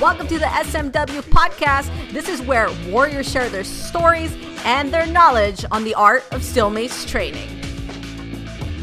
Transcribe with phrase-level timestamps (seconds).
[0.00, 1.90] Welcome to the SMW podcast.
[2.10, 6.70] This is where warriors share their stories and their knowledge on the art of steel
[6.70, 7.48] mace training.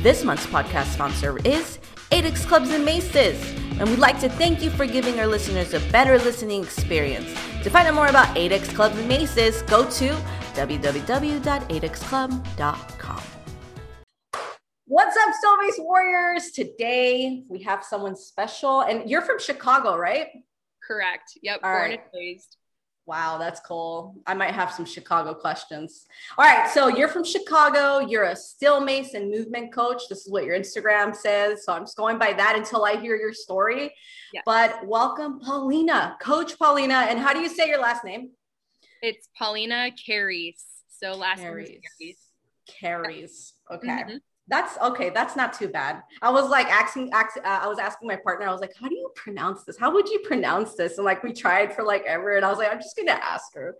[0.03, 1.79] This month's podcast sponsor is
[2.11, 3.41] ADEX Clubs and Maces,
[3.79, 7.29] and we'd like to thank you for giving our listeners a better listening experience.
[7.63, 10.09] To find out more about ADEX Clubs and Maces, go to
[10.53, 12.96] www.adexclub.com.
[14.89, 16.51] What's up, Steel Mace Warriors?
[16.51, 20.27] Today we have someone special, and you're from Chicago, right?
[20.81, 21.33] Correct.
[21.41, 21.59] Yep.
[21.61, 21.99] All born right.
[21.99, 22.55] and raised.
[23.05, 24.15] Wow, that's cool.
[24.25, 26.05] I might have some Chicago questions.
[26.37, 27.99] All right, so you're from Chicago.
[27.99, 30.03] You're a still mason movement coach.
[30.07, 31.65] This is what your Instagram says.
[31.65, 33.93] So I'm just going by that until I hear your story.
[34.31, 34.43] Yes.
[34.45, 37.07] But welcome, Paulina, Coach Paulina.
[37.09, 38.29] And how do you say your last name?
[39.01, 40.63] It's Paulina Carries.
[40.87, 41.81] So last name is Carries.
[41.99, 42.17] Carries.
[42.79, 43.53] Carries.
[43.69, 43.87] Okay.
[43.87, 44.21] Mhm.
[44.49, 45.09] That's okay.
[45.09, 46.03] That's not too bad.
[46.21, 48.87] I was like asking, ask, uh, I was asking my partner, I was like, how
[48.87, 49.77] do you pronounce this?
[49.77, 50.97] How would you pronounce this?
[50.97, 52.37] And like, we tried for like ever.
[52.37, 53.75] And I was like, I'm just going to ask her.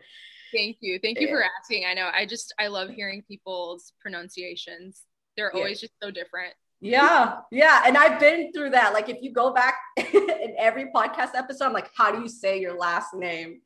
[0.54, 1.00] Thank you.
[1.02, 1.34] Thank you Yeah.
[1.36, 1.86] for asking.
[1.86, 2.10] I know.
[2.14, 5.04] I just I love hearing people's pronunciations.
[5.38, 5.60] They're Yeah.
[5.60, 6.54] always just so different.
[6.80, 7.84] Yeah, yeah.
[7.86, 8.94] And I've been through that.
[8.94, 12.60] Like, if you go back in every podcast episode, I'm like, how do you say
[12.62, 13.62] your last name?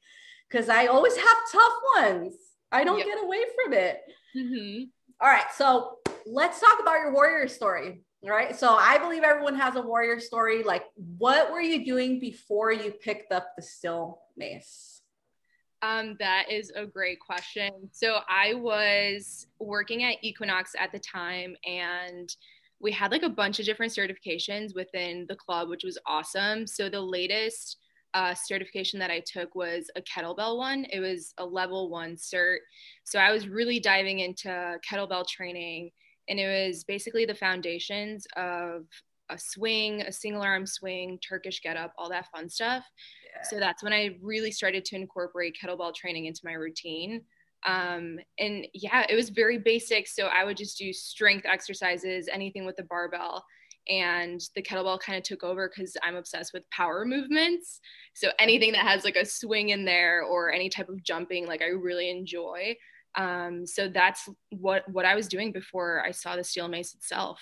[0.49, 2.35] Because I always have tough ones.
[2.71, 3.07] I don't Yep.
[3.07, 4.01] get away from it.
[4.35, 4.89] Mhm.
[5.19, 5.45] All right.
[5.55, 8.01] So let's talk about your warrior story.
[8.23, 8.55] Right.
[8.55, 10.61] So I believe everyone has a warrior story.
[10.61, 10.83] Like,
[11.17, 15.01] what were you doing before you picked up the still mace?
[15.81, 17.71] Um, that is a great question.
[17.91, 22.29] So I was working at Equinox at the time and
[22.79, 26.67] we had like a bunch of different certifications within the club, which was awesome.
[26.67, 27.77] So the latest
[28.13, 30.85] uh, certification that I took was a kettlebell one.
[30.91, 32.57] It was a level one cert.
[33.03, 35.91] So I was really diving into kettlebell training
[36.31, 38.85] and it was basically the foundations of
[39.29, 42.85] a swing, a single arm swing, Turkish get up, all that fun stuff.
[43.49, 47.21] So that's when I really started to incorporate kettlebell training into my routine.
[47.65, 50.07] Um, and yeah, it was very basic.
[50.07, 53.43] So I would just do strength exercises, anything with the barbell.
[53.89, 57.81] And the kettlebell kind of took over because I'm obsessed with power movements.
[58.13, 61.61] So anything that has like a swing in there or any type of jumping, like
[61.61, 62.75] I really enjoy.
[63.15, 67.41] Um, so that's what what I was doing before I saw the steel mace itself.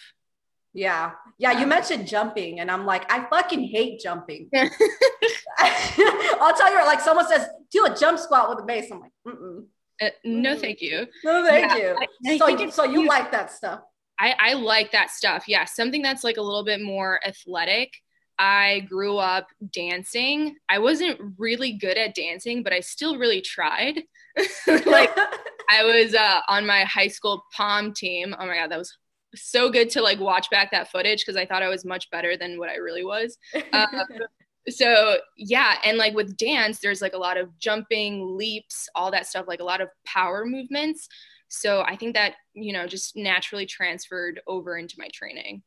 [0.74, 1.12] Yeah.
[1.38, 1.60] Yeah.
[1.60, 4.50] You mentioned jumping, and I'm like, I fucking hate jumping.
[5.60, 8.92] I'll tell you, like, someone says, do a jump squat with a mace.
[8.92, 9.66] I'm like, mm-mm.
[10.02, 11.06] Uh, no, thank you.
[11.26, 12.08] no, thank Yeah, you.
[12.26, 13.82] I so, you, so you like that stuff.
[14.18, 15.46] I, I like that stuff.
[15.48, 17.94] Yeah, something that's like a little bit more athletic.
[18.40, 20.56] I grew up dancing.
[20.70, 24.04] I wasn't really good at dancing, but I still really tried.
[24.68, 25.12] like
[25.70, 28.34] I was uh, on my high school pom team.
[28.40, 28.98] Oh my god, that was
[29.36, 32.38] so good to like watch back that footage because I thought I was much better
[32.38, 33.38] than what I really was.
[33.74, 33.86] Uh,
[34.70, 39.28] so yeah, and like with dance, there's like a lot of jumping, leaps, all that
[39.28, 41.10] stuff, like a lot of power movements.
[41.50, 45.62] So I think that you know just naturally transferred over into my training.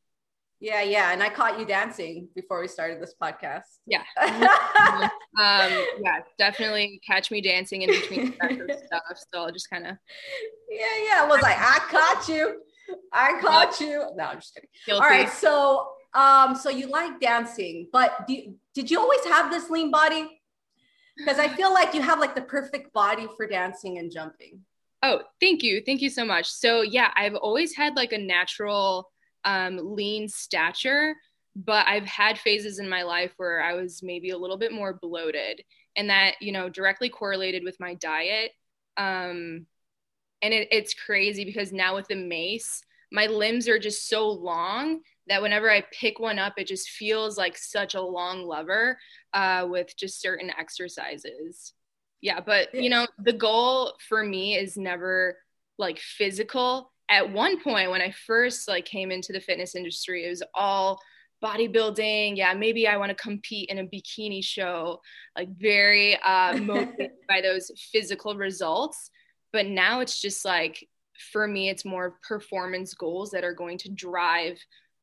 [0.63, 1.11] Yeah, yeah.
[1.11, 3.63] And I caught you dancing before we started this podcast.
[3.85, 4.03] Yeah.
[4.21, 8.33] um, yeah, definitely catch me dancing in between
[8.85, 9.01] stuff.
[9.33, 9.97] So I'll just kind of
[10.69, 11.21] Yeah, yeah.
[11.21, 12.61] I was like, I caught you.
[13.11, 14.05] I caught you.
[14.15, 14.69] No, I'm just kidding.
[14.85, 15.03] guilty.
[15.03, 15.29] All right.
[15.29, 19.91] So, um, so you like dancing, but do you, did you always have this lean
[19.91, 20.39] body?
[21.17, 24.61] Because I feel like you have like the perfect body for dancing and jumping.
[25.01, 25.83] Oh, thank you.
[25.85, 26.49] Thank you so much.
[26.49, 29.09] So, yeah, I've always had like a natural
[29.45, 31.15] um, lean stature,
[31.55, 34.93] but I've had phases in my life where I was maybe a little bit more
[34.93, 35.63] bloated,
[35.95, 38.51] and that, you know, directly correlated with my diet.
[38.97, 39.67] Um,
[40.41, 45.01] and it, it's crazy because now with the mace, my limbs are just so long
[45.27, 48.97] that whenever I pick one up, it just feels like such a long lever
[49.33, 51.73] uh, with just certain exercises.
[52.23, 55.37] Yeah but you know the goal for me is never
[55.77, 60.29] like physical at one point when i first like came into the fitness industry it
[60.29, 60.99] was all
[61.43, 64.99] bodybuilding yeah maybe i want to compete in a bikini show
[65.37, 69.11] like very uh motivated by those physical results
[69.51, 70.87] but now it's just like
[71.31, 74.57] for me it's more performance goals that are going to drive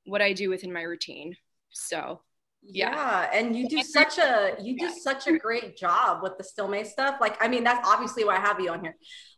[0.06, 1.36] what i do within my routine
[1.70, 2.20] so
[2.62, 2.90] Yeah.
[2.90, 3.30] Yeah.
[3.32, 6.92] And you do such a you do such a great job with the steel mace
[6.92, 7.16] stuff.
[7.20, 8.96] Like, I mean, that's obviously why I have you on here.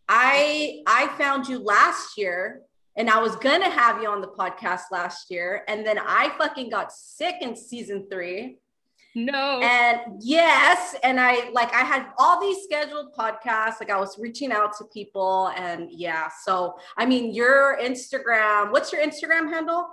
[0.08, 2.62] I I found you last year
[2.96, 6.70] and I was gonna have you on the podcast last year, and then I fucking
[6.70, 8.58] got sick in season three.
[9.14, 14.18] no And yes, and I like I had all these scheduled podcasts, like I was
[14.18, 16.28] reaching out to people, and yeah.
[16.44, 19.88] So I mean, your Instagram, what's your Instagram handle?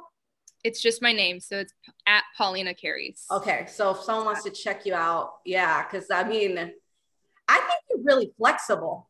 [0.63, 1.39] it's just my name.
[1.39, 1.73] So it's
[2.07, 3.25] at Paulina Carries.
[3.31, 3.65] Okay.
[3.69, 8.03] So if someone wants to check you out, yeah, because I mean, I think you're
[8.03, 9.08] really flexible.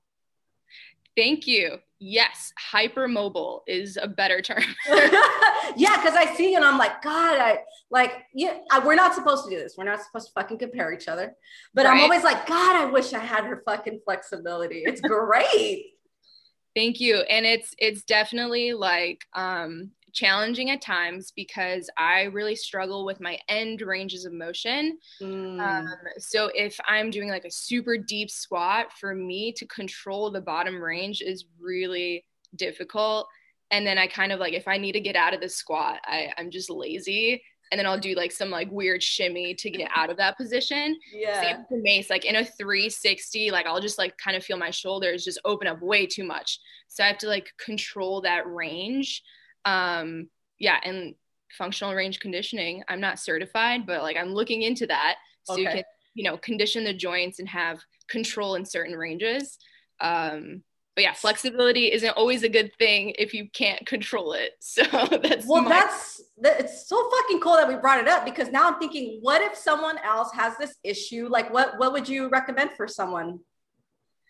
[1.20, 1.80] Thank you.
[2.00, 4.64] Yes, hypermobile is a better term.
[4.88, 7.60] yeah, because I see and I'm like, God, I
[7.92, 9.76] like, yeah, I, we're not supposed to do this.
[9.78, 11.36] We're not supposed to fucking compare each other.
[11.74, 11.98] But right.
[11.98, 14.84] I'm always like, God, I wish I had her fucking flexibility.
[14.86, 15.88] It's great.
[16.76, 17.18] Thank you.
[17.18, 23.40] And it's it's definitely like um challenging at times because I really struggle with my
[23.48, 24.98] end ranges of motion.
[25.22, 25.60] Mm.
[25.60, 30.42] Um, so if I'm doing like a super deep squat, for me to control the
[30.42, 32.26] bottom range is really
[32.56, 33.28] difficult.
[33.72, 36.00] And then I kind of like if I need to get out of the squat,
[36.06, 37.42] I, I'm just lazy.
[37.72, 40.98] And then I'll do like some like weird shimmy to get out of that position.
[41.14, 41.42] Yeah.
[41.42, 44.72] Same for mace, like in a 360, like I'll just like kind of feel my
[44.72, 46.60] shoulders just open up way too much.
[46.88, 49.22] So I have to like control that range
[49.66, 50.30] um
[50.60, 51.16] yeah and
[51.58, 55.16] functional range conditioning i'm not certified but like i'm looking into that.
[55.44, 55.62] So okay.
[55.62, 55.84] you can
[56.14, 59.58] you know condition the joints and have control in certain ranges.
[60.02, 60.64] Um
[60.96, 64.52] but yeah flexibility isn't always a good thing if you can't control it.
[64.62, 68.50] So that's well my- that's it's so fucking cool that we brought it up because
[68.50, 71.28] now i'm thinking what if someone else has this issue?
[71.30, 73.40] Like what what would you recommend for someone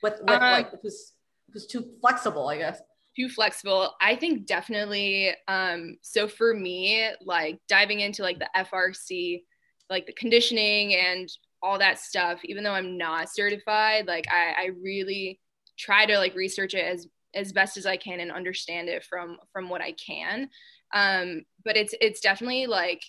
[0.02, 1.14] with, with um, like who's
[1.52, 2.82] who's too flexible i guess
[3.16, 3.96] too flexible.
[4.02, 9.44] I think definitely um so for me like diving into like the frc
[9.90, 11.30] like the conditioning and
[11.62, 15.40] all that stuff even though i'm not certified like i, I really
[15.78, 19.38] try to like research it as as best as i can and understand it from
[19.52, 20.50] from what i can.
[20.94, 23.04] Um but it's it's definitely like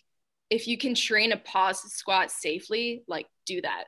[0.51, 3.85] if you can train a pause squat safely like do that.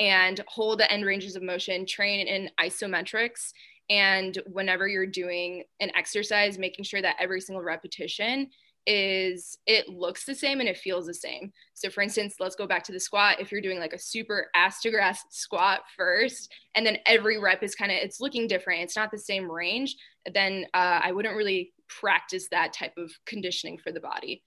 [0.00, 3.50] And hold the end ranges of motion train in isometrics
[3.90, 8.48] and whenever you're doing an exercise making sure that every single repetition
[8.86, 11.52] is it looks the same and it feels the same.
[11.74, 13.40] So for instance let's go back to the squat.
[13.40, 17.62] If you're doing like a super ass to grass squat first and then every rep
[17.62, 19.96] is kind of it's looking different it's not the same range
[20.32, 24.42] then uh, i wouldn't really practice that type of conditioning for the body.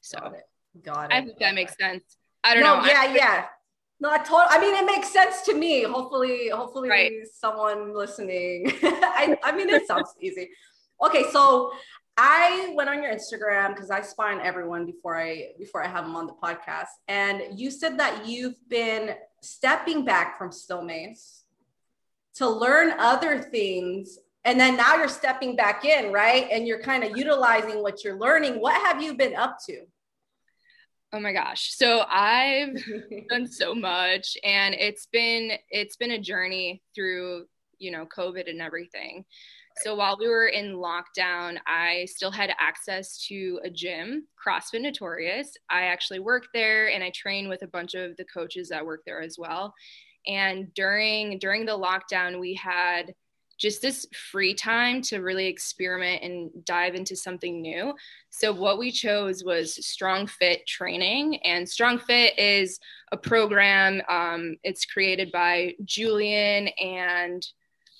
[0.00, 1.14] So got it, got it.
[1.14, 2.04] i think that makes sense.
[2.42, 2.86] I don't no, know.
[2.86, 3.44] Yeah I, yeah
[4.00, 4.42] no, I told.
[4.48, 5.82] I mean, it makes sense to me.
[5.84, 7.12] Hopefully, hopefully, right.
[7.32, 8.72] someone listening.
[8.82, 10.50] I, I mean, it sounds easy.
[11.04, 11.72] Okay, so
[12.16, 16.04] I went on your Instagram because I spy on everyone before I before I have
[16.04, 21.44] them on the podcast, and you said that you've been stepping back from steel mace
[22.34, 26.48] to learn other things, and then now you're stepping back in, right?
[26.50, 28.60] And you're kind of utilizing what you're learning.
[28.60, 29.86] What have you been up to?
[31.14, 31.76] Oh my gosh.
[31.76, 32.76] So I've
[33.30, 37.44] done so much and it's been it's been a journey through,
[37.78, 39.24] you know, COVID and everything.
[39.76, 45.52] So while we were in lockdown, I still had access to a gym, CrossFit Notorious.
[45.70, 49.02] I actually worked there and I train with a bunch of the coaches that work
[49.06, 49.72] there as well.
[50.26, 53.14] And during during the lockdown, we had
[53.58, 57.94] just this free time to really experiment and dive into something new.
[58.30, 61.36] So, what we chose was Strong Fit training.
[61.44, 62.78] And Strong Fit is
[63.12, 67.46] a program, um, it's created by Julian, and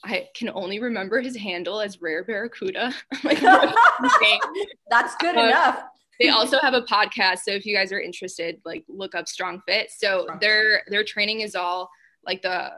[0.04, 2.92] I can only remember his handle as Rare Barracuda.
[3.24, 3.40] like,
[4.90, 5.82] That's good uh, enough.
[6.20, 7.38] they also have a podcast.
[7.38, 9.90] So, if you guys are interested, like look up Strong Fit.
[9.96, 11.90] So, their, their training is all
[12.26, 12.70] like the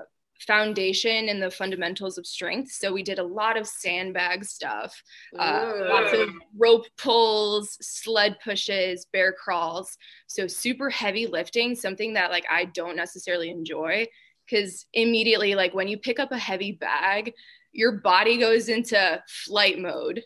[0.47, 2.73] foundation and the fundamentals of strength.
[2.73, 5.03] So we did a lot of sandbag stuff,
[5.39, 9.97] uh, lots of rope pulls, sled pushes, bear crawls.
[10.27, 14.07] So super heavy lifting, something that like I don't necessarily enjoy
[14.49, 17.33] because immediately, like when you pick up a heavy bag,
[17.73, 20.23] your body goes into flight mode.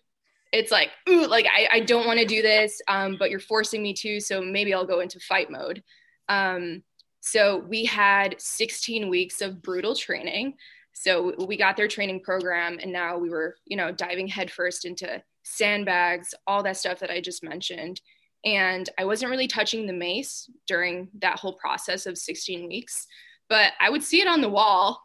[0.53, 3.83] It's like, ooh, like I, I don't want to do this, um, but you're forcing
[3.83, 4.21] me to.
[4.21, 5.83] So maybe I'll go into fight mode.
[6.29, 6.83] Um,
[7.21, 10.55] so we had 16 weeks of brutal training.
[10.93, 15.23] So we got their training program, and now we were, you know, diving headfirst into
[15.45, 18.01] sandbags, all that stuff that I just mentioned.
[18.45, 23.07] And I wasn't really touching the mace during that whole process of 16 weeks,
[23.49, 25.03] but I would see it on the wall.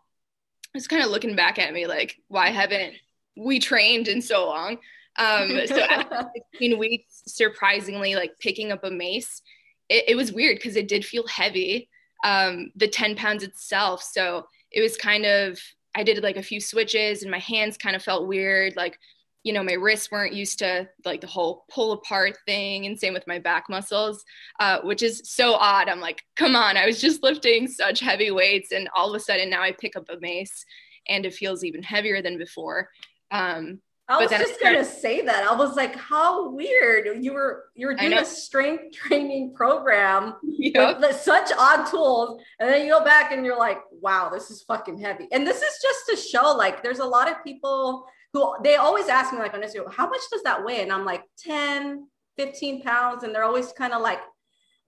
[0.74, 2.95] It's kind of looking back at me like, why haven't
[3.38, 4.77] we trained in so long?
[5.17, 9.41] Um, so after 16 weeks, surprisingly, like picking up a mace,
[9.89, 11.89] it, it was weird because it did feel heavy
[12.24, 14.03] um, the 10 pounds itself.
[14.03, 15.60] So it was kind of,
[15.95, 18.75] I did like a few switches and my hands kind of felt weird.
[18.75, 19.00] Like,
[19.43, 22.86] you know, my wrists weren't used to like the whole pull apart thing.
[22.86, 24.25] And same with my back muscles,
[24.60, 25.88] uh, which is so odd.
[25.88, 28.72] I'm like, come on, I was just lifting such heavy weights.
[28.72, 30.65] And all of a sudden now I pick up a mace
[31.07, 32.89] and it feels even heavier than before.
[33.29, 35.47] Um, I was just started, gonna say that.
[35.50, 37.24] I was like, how weird.
[37.24, 41.00] You were you were doing a strength training program yep.
[41.00, 44.62] with such odd tools, and then you go back and you're like, wow, this is
[44.63, 45.27] fucking heavy.
[45.31, 49.07] And this is just to show like there's a lot of people who they always
[49.07, 50.81] ask me like on Instagram, how much does that weigh?
[50.81, 52.07] And I'm like 10,
[52.38, 54.19] 15 pounds, and they're always kind of like,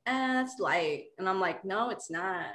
[0.06, 1.06] eh, that's light.
[1.18, 2.46] And I'm like, no, it's not.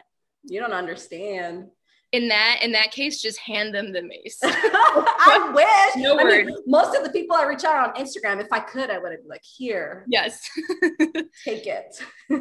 [0.44, 1.68] You don't understand
[2.12, 4.38] in that in that case just hand them the mace.
[4.42, 6.02] I wish.
[6.02, 6.46] No I word.
[6.46, 9.12] Mean, most of the people i reach out on instagram if i could i would
[9.12, 10.40] have been like here yes.
[11.44, 11.96] take it.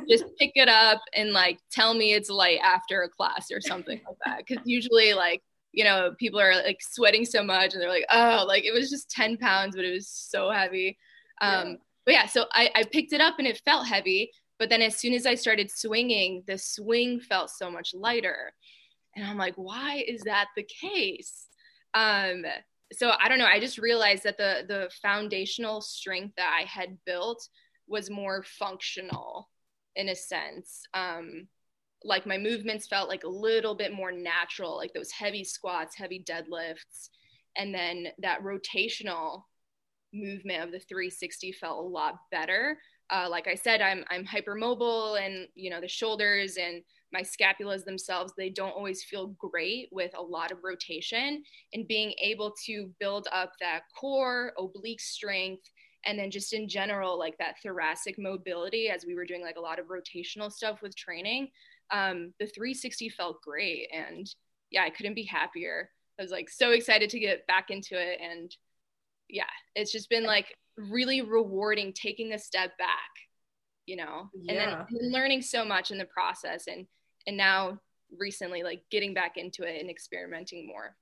[0.10, 4.00] Just pick it up and like tell me it's light after a class or something
[4.06, 4.44] like that.
[4.46, 8.44] Because usually like you know people are like sweating so much and they're like oh
[8.48, 10.98] like it was just 10 pounds but it was so heavy.
[11.40, 11.74] Um yeah.
[12.06, 14.98] but yeah so I, I picked it up and it felt heavy but then as
[14.98, 18.54] soon as i started swinging the swing felt so much lighter
[19.16, 21.48] and I'm like, why is that the case?
[21.94, 22.44] Um,
[22.94, 23.46] so I don't know.
[23.46, 27.48] I just realized that the the foundational strength that I had built
[27.88, 29.50] was more functional
[29.96, 30.84] in a sense.
[30.94, 31.48] Um,
[32.04, 36.24] like my movements felt like a little bit more natural, like those heavy squats, heavy
[36.28, 37.10] deadlifts,
[37.56, 39.44] and then that rotational
[40.14, 42.78] movement of the 360 felt a lot better.
[43.10, 46.82] Uh, like I said, I'm I'm hypermobile, and you know the shoulders and
[47.14, 51.44] my scapulas themselves they don't always feel great with a lot of rotation.
[51.74, 55.70] And being able to build up that core oblique strength
[56.06, 59.62] and then just in general like that thoracic mobility as we were doing like a
[59.62, 61.50] lot of rotational stuff with training
[61.92, 63.88] um, the 360 felt great.
[63.94, 64.28] And
[64.72, 65.90] yeah i couldn't be happier.
[66.20, 68.56] I was like so excited to get back into it and
[69.32, 69.44] yeah
[69.76, 73.10] it's just been like really rewarding taking a step back
[73.86, 74.30] you know?
[74.34, 74.54] Yeah.
[74.54, 76.86] and then learning so much in the process and
[77.28, 77.80] and now
[78.18, 80.96] recently like getting back into it and experimenting more.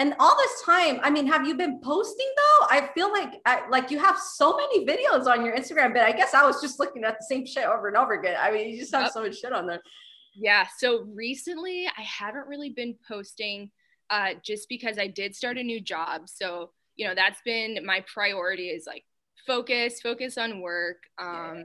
[0.00, 2.66] And all this time i mean have you been posting though?
[2.70, 6.12] I feel like I, like you have so many videos on your instagram but i
[6.12, 8.36] guess i was just looking at the same shit over and over again.
[8.40, 9.82] I mean you just have so much shit on there.
[10.36, 13.72] Yeah so recently i haven't really been posting
[14.10, 16.28] uh, just because i did start a new job.
[16.28, 19.04] So you know that's been my priority is like
[19.46, 21.62] focus focus on work um, yeah.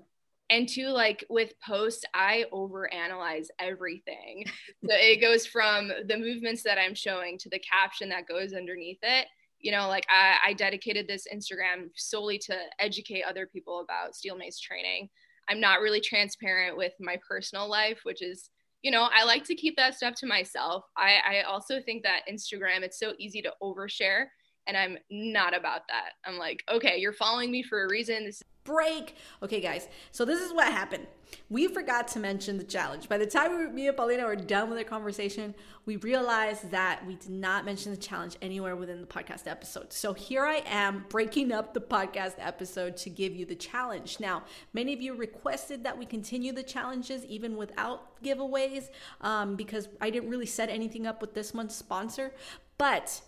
[0.52, 4.46] and two like with posts i overanalyze everything.
[4.86, 9.00] So it goes from the movements that i'm showing to the caption that goes underneath
[9.02, 9.28] it.
[9.60, 14.38] You know like I, I dedicated this instagram solely to educate other people about steel
[14.38, 15.10] mace training.
[15.50, 18.50] I'm not really transparent with my personal life which is
[18.82, 20.86] you know i like to keep that stuff to myself.
[20.96, 24.25] I, I also think that instagram it's so easy to overshare
[24.67, 28.38] and i'm not about that i'm like okay you're following me for a reason this
[28.38, 29.15] is- break.
[29.41, 31.08] Okay, guys, so this is what happened.
[31.50, 33.10] We forgot to mention the challenge.
[33.10, 35.55] By the time me and Paulina were done with our conversation,
[35.86, 39.91] we realized that we did not mention the challenge anywhere within the podcast episode.
[39.91, 44.20] So here I am breaking up the podcast episode to give you the challenge.
[44.20, 44.43] Now,
[44.74, 48.89] many of you requested that we continue the challenges even without giveaways
[49.22, 52.32] um, because I didn't really set anything up with this month's sponsor.
[52.77, 53.22] But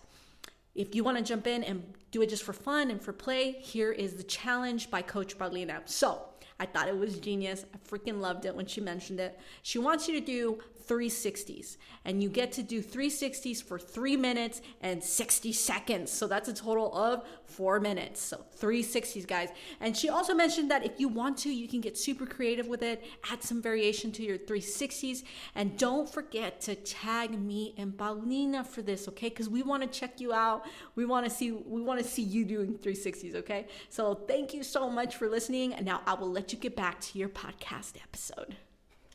[0.75, 3.53] if you want to jump in and do it just for fun and for play,
[3.53, 5.81] here is the challenge by Coach Paulina.
[5.85, 6.21] So
[6.59, 7.65] I thought it was genius.
[7.73, 9.39] I freaking loved it when she mentioned it.
[9.61, 14.61] She wants you to do 360s and you get to do 360s for three minutes
[14.81, 16.11] and 60 seconds.
[16.11, 18.21] So that's a total of four minutes.
[18.21, 19.49] So 360s, guys.
[19.79, 22.83] And she also mentioned that if you want to, you can get super creative with
[22.83, 25.23] it, add some variation to your 360s.
[25.55, 29.29] And don't forget to tag me and Paulina for this, okay?
[29.29, 30.65] Because we want to check you out.
[30.95, 33.67] We want to see we want to see you doing 360s, okay?
[33.89, 35.73] So thank you so much for listening.
[35.73, 38.55] And now I will let you get back to your podcast episode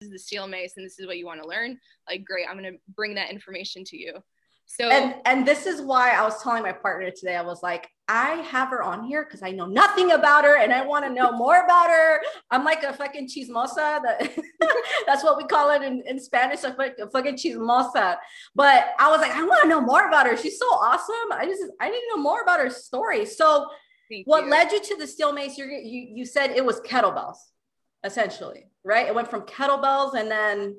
[0.01, 1.79] is the steel mace and this is what you want to learn
[2.09, 4.15] like great i'm going to bring that information to you.
[4.67, 7.89] So and and this is why i was telling my partner today i was like
[8.07, 11.13] i have her on here because i know nothing about her and i want to
[11.13, 12.21] know more about her.
[12.53, 14.31] I'm like a fucking chismosa that
[15.07, 18.17] that's what we call it in, in spanish a fucking chismosa.
[18.55, 20.37] But i was like i want to know more about her.
[20.37, 21.33] She's so awesome.
[21.33, 23.27] I just i need to know more about her story.
[23.27, 23.67] So
[24.09, 24.51] Thank what you.
[24.51, 25.59] led you to the steel mace?
[25.59, 27.37] You you said it was kettlebells
[28.05, 29.07] essentially, right?
[29.07, 30.77] It went from kettlebells and then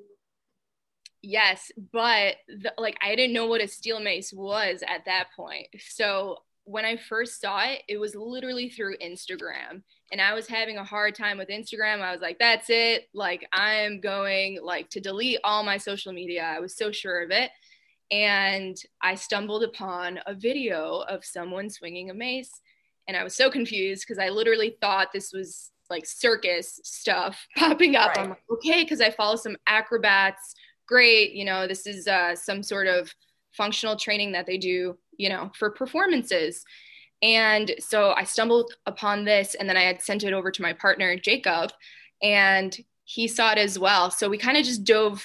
[1.22, 5.68] yes, but the, like I didn't know what a steel mace was at that point.
[5.80, 9.84] So when I first saw it, it was literally through Instagram.
[10.12, 12.02] And I was having a hard time with Instagram.
[12.02, 13.08] I was like, that's it.
[13.14, 16.44] Like I'm going like to delete all my social media.
[16.44, 17.50] I was so sure of it.
[18.12, 22.52] And I stumbled upon a video of someone swinging a mace.
[23.08, 27.96] And I was so confused because I literally thought this was like circus stuff popping
[27.96, 28.16] up.
[28.16, 28.20] Right.
[28.20, 30.56] I'm like, okay, because I follow some acrobats.
[30.88, 33.14] Great, you know, this is uh, some sort of
[33.52, 36.66] functional training that they do, you know, for performances.
[37.22, 40.74] And so I stumbled upon this and then I had sent it over to my
[40.74, 41.72] partner, Jacob,
[42.22, 44.10] and he saw it as well.
[44.10, 45.24] So we kind of just dove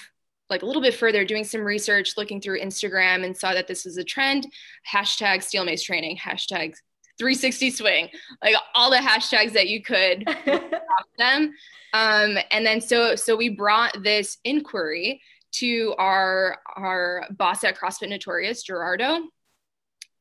[0.50, 3.84] like a little bit further, doing some research, looking through Instagram, and saw that this
[3.84, 4.46] was a trend.
[4.92, 6.74] Hashtag steel mace training, hashtag
[7.18, 8.08] 360 swing,
[8.42, 10.24] like all the hashtags that you could
[11.18, 11.54] them.
[11.92, 18.08] Um, and then so so we brought this inquiry to our our boss at CrossFit
[18.08, 19.20] Notorious, Gerardo,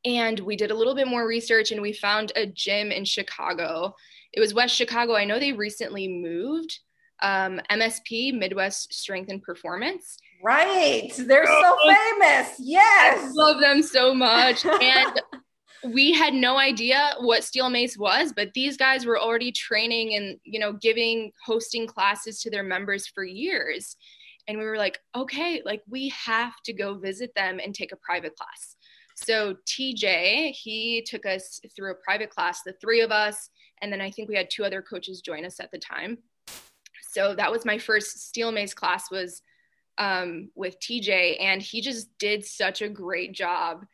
[0.04, 3.94] and we did a little bit more research and we found a gym in Chicago.
[4.32, 5.16] It was West Chicago.
[5.16, 6.78] I know they recently moved.
[7.22, 10.18] Um, MSP, Midwest Strength and Performance.
[10.42, 11.10] Right.
[11.16, 12.54] They're so famous.
[12.58, 13.18] Yes.
[13.18, 14.64] I love them so much.
[14.82, 15.20] And
[15.92, 20.38] we had no idea what steel mace was but these guys were already training and
[20.44, 23.96] you know giving hosting classes to their members for years.
[24.48, 27.96] And we were like okay like we have to go visit them and take a
[27.96, 28.76] private class.
[29.16, 33.50] So tj he took us through a private class the three of us
[33.80, 36.18] and then i think we had two other coaches join us at the time.
[37.10, 39.42] So that was my first steel mace class was
[39.98, 43.86] um, with tj and he just did such a great job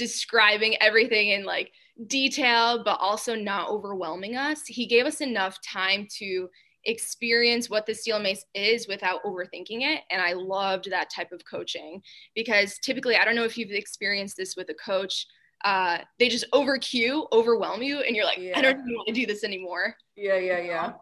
[0.00, 1.70] describing everything in like
[2.06, 4.62] detail, but also not overwhelming us.
[4.66, 6.48] He gave us enough time to
[6.86, 10.00] experience what the steel mace is without overthinking it.
[10.10, 12.00] And I loved that type of coaching
[12.34, 15.26] because typically, I don't know if you've experienced this with a coach.
[15.62, 18.58] Uh, they just over cue, overwhelm you, and you're like, yeah.
[18.58, 19.94] I don't want to do this anymore.
[20.16, 20.92] Yeah, yeah, yeah.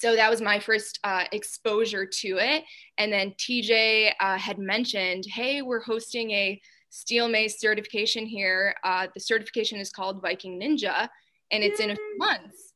[0.00, 2.64] So that was my first uh, exposure to it.
[2.98, 6.60] And then TJ uh, had mentioned, hey, we're hosting a
[6.92, 8.74] steel mace certification here.
[8.84, 11.08] Uh, the certification is called Viking Ninja,
[11.50, 11.86] and it's Yay.
[11.86, 12.74] in a few months.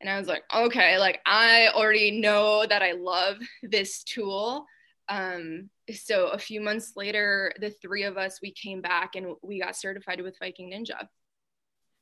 [0.00, 4.66] And I was like, okay, like I already know that I love this tool.
[5.08, 9.60] Um, so a few months later, the three of us we came back and we
[9.60, 11.08] got certified with Viking Ninja.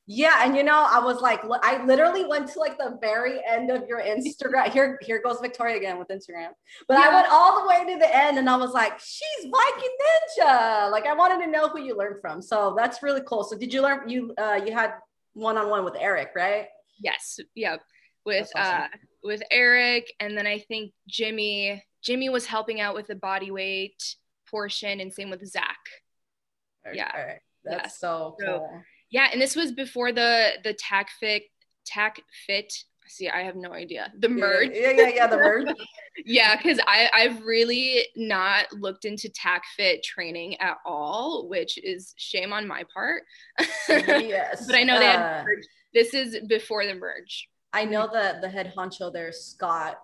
[0.07, 3.71] Yeah, and you know, I was like, I literally went to like the very end
[3.71, 4.69] of your Instagram.
[4.71, 6.49] Here, here goes Victoria again with Instagram.
[6.87, 7.09] But yeah.
[7.09, 10.91] I went all the way to the end, and I was like, she's Viking Ninja.
[10.91, 12.39] Like, I wanted to know who you learned from.
[12.43, 13.43] So that's really cool.
[13.43, 14.07] So did you learn?
[14.07, 14.93] You uh, you had
[15.33, 16.67] one on one with Eric, right?
[16.99, 17.39] Yes.
[17.55, 17.81] Yep.
[18.25, 18.83] With awesome.
[18.83, 18.87] uh
[19.23, 21.83] with Eric, and then I think Jimmy.
[22.03, 24.15] Jimmy was helping out with the body weight
[24.51, 25.79] portion, and same with Zach.
[26.93, 27.37] Yeah.
[27.63, 27.87] That's yeah.
[27.87, 28.69] so cool.
[28.71, 28.81] So,
[29.15, 31.43] yeah, and this was before the the tac fit
[31.85, 32.73] tac fit.
[33.07, 34.11] See, I have no idea.
[34.19, 34.71] The merge.
[34.73, 35.67] Yeah, yeah, yeah, the merge.
[36.25, 42.13] yeah, because I I've really not looked into tac fit training at all, which is
[42.17, 43.23] shame on my part.
[43.87, 44.65] yes.
[44.67, 45.43] but I know they had uh,
[45.93, 47.47] this is before the merge.
[47.71, 49.97] I know that the head honcho there, Scott,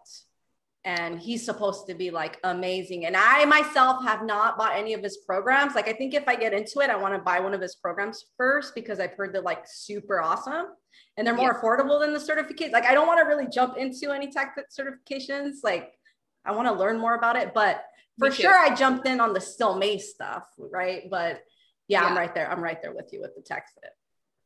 [0.83, 3.05] and he's supposed to be like amazing.
[3.05, 5.75] And I myself have not bought any of his programs.
[5.75, 7.75] Like I think if I get into it, I want to buy one of his
[7.75, 10.67] programs first because I've heard they're like super awesome
[11.17, 11.61] and they're more yeah.
[11.61, 12.73] affordable than the certificates.
[12.73, 15.57] Like I don't want to really jump into any tech certifications.
[15.63, 15.91] Like
[16.45, 17.83] I want to learn more about it, but
[18.17, 21.03] for sure I jumped in on the steel mace stuff, right?
[21.11, 21.43] But
[21.87, 22.49] yeah, yeah, I'm right there.
[22.49, 23.91] I'm right there with you with the tac fit.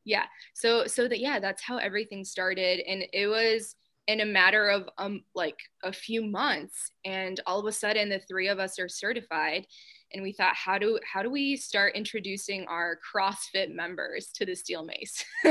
[0.03, 0.25] Yeah.
[0.53, 3.75] So so that yeah, that's how everything started and it was
[4.07, 8.19] in a matter of um like a few months and all of a sudden the
[8.19, 9.65] three of us are certified
[10.13, 14.55] and we thought how do how do we start introducing our crossfit members to the
[14.55, 15.23] steel mace?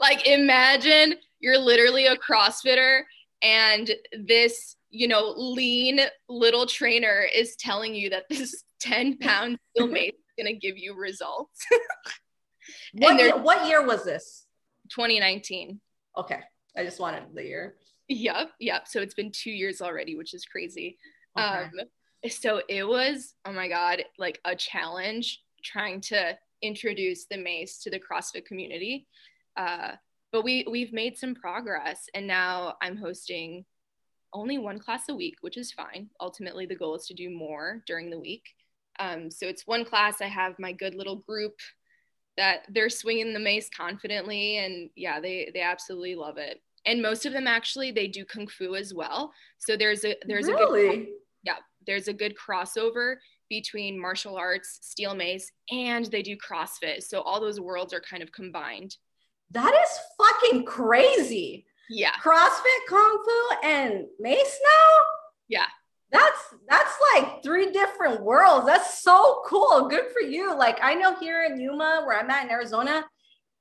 [0.00, 3.02] Like imagine you're literally a crossfitter
[3.42, 3.90] and
[4.26, 10.12] this you know lean little trainer is telling you that this 10 pound steel mace
[10.12, 11.66] is going to give you results.
[12.94, 14.46] What, year, what year was this?
[14.88, 15.80] 2019
[16.16, 16.40] okay
[16.76, 17.76] i just wanted the year
[18.08, 18.86] Yep, yep.
[18.86, 20.98] So it's been two years already, which is crazy.
[21.38, 21.46] Okay.
[21.46, 21.70] Um,
[22.28, 27.90] so it was, oh my God, like a challenge trying to introduce the mace to
[27.90, 29.06] the CrossFit community.
[29.56, 29.92] Uh,
[30.32, 33.64] but we we've made some progress, and now I'm hosting
[34.32, 36.10] only one class a week, which is fine.
[36.20, 38.44] Ultimately, the goal is to do more during the week.
[38.98, 40.20] Um, so it's one class.
[40.20, 41.54] I have my good little group
[42.36, 47.26] that they're swinging the mace confidently, and yeah, they they absolutely love it and most
[47.26, 49.32] of them actually they do kung fu as well.
[49.58, 50.86] So there's a there's really?
[50.86, 51.06] a good
[51.42, 53.16] yeah there's a good crossover
[53.48, 57.02] between martial arts steel mace and they do crossfit.
[57.02, 58.96] So all those worlds are kind of combined.
[59.50, 61.66] That is fucking crazy.
[61.88, 62.12] Yeah.
[62.22, 64.96] Crossfit kung fu and mace now?
[65.48, 65.66] Yeah.
[66.12, 68.66] That's that's like three different worlds.
[68.66, 69.88] That's so cool.
[69.88, 70.56] Good for you.
[70.56, 73.04] Like i know here in yuma where i'm at in arizona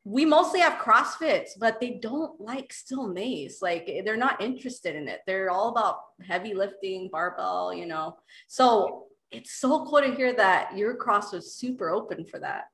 [0.05, 3.59] we mostly have CrossFits, but they don't like steel mace.
[3.61, 5.21] Like they're not interested in it.
[5.25, 8.17] They're all about heavy lifting, barbell, you know.
[8.47, 12.65] So it's so cool to hear that your cross was super open for that.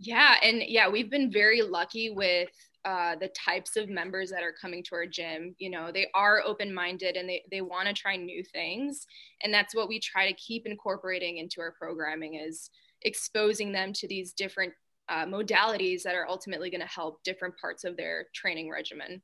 [0.00, 2.50] Yeah, and yeah, we've been very lucky with
[2.84, 5.54] uh, the types of members that are coming to our gym.
[5.58, 9.06] You know, they are open minded and they, they want to try new things.
[9.42, 12.70] And that's what we try to keep incorporating into our programming is
[13.02, 14.72] exposing them to these different
[15.08, 19.22] uh, modalities that are ultimately going to help different parts of their training regimen.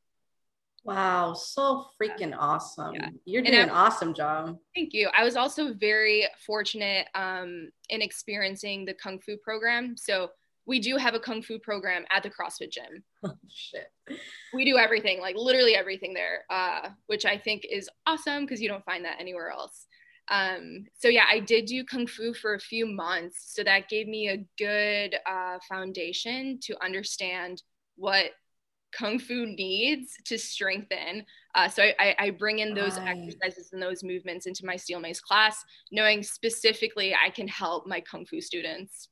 [0.84, 2.38] Wow, so freaking yeah.
[2.38, 2.94] awesome.
[2.94, 3.08] Yeah.
[3.24, 4.58] You're doing an awesome job.
[4.74, 5.08] Thank you.
[5.16, 9.96] I was also very fortunate um, in experiencing the Kung Fu program.
[9.96, 10.28] So
[10.66, 13.02] we do have a Kung Fu program at the CrossFit gym.
[13.26, 13.86] Oh, shit.
[14.52, 18.68] We do everything, like literally everything there, uh, which I think is awesome because you
[18.68, 19.86] don't find that anywhere else.
[20.28, 23.52] Um, so yeah, I did do Kung Fu for a few months.
[23.54, 27.62] So that gave me a good uh, foundation to understand
[27.96, 28.30] what
[28.94, 31.24] kung fu needs to strengthen.
[31.54, 33.08] Uh, so I, I, bring in those right.
[33.08, 38.00] exercises and those movements into my steel mace class, knowing specifically I can help my
[38.00, 39.08] kung fu students.